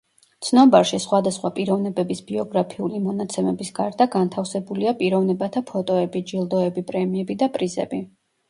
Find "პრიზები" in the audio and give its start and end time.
7.61-8.03